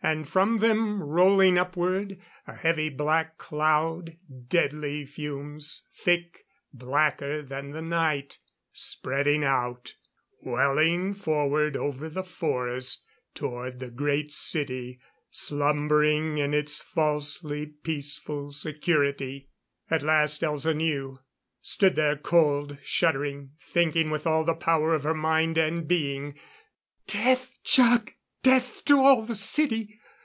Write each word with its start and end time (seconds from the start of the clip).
And 0.00 0.28
from 0.28 0.58
them, 0.58 1.02
rolling 1.02 1.58
upward, 1.58 2.20
a 2.46 2.54
heavy 2.54 2.88
black 2.88 3.36
cloud 3.36 4.16
deadly 4.46 5.04
fumes 5.04 5.88
thick, 5.92 6.46
blacker 6.72 7.42
than 7.42 7.70
the 7.72 7.82
night, 7.82 8.38
spreading 8.72 9.42
out, 9.42 9.96
welling 10.40 11.14
forward 11.14 11.76
over 11.76 12.08
the 12.08 12.22
forest 12.22 13.04
toward 13.34 13.80
the 13.80 13.90
Great 13.90 14.32
City 14.32 15.00
slumbering 15.30 16.38
in 16.38 16.54
its 16.54 16.80
falsely 16.80 17.66
peaceful 17.66 18.52
security. 18.52 19.48
At 19.90 20.02
last 20.02 20.42
Elza 20.42 20.76
knew. 20.76 21.18
Stood 21.60 21.96
there, 21.96 22.14
cold, 22.16 22.78
shuddering, 22.84 23.50
thinking 23.60 24.10
with 24.12 24.28
all 24.28 24.44
the 24.44 24.54
power 24.54 24.94
of 24.94 25.02
her 25.02 25.12
mind 25.12 25.58
and 25.58 25.88
being: 25.88 26.38
_"Death, 27.08 27.58
Jac! 27.64 28.14
Death 28.40 28.84
to 28.84 29.00
all 29.04 29.22
the 29.26 29.34
City! 29.34 29.96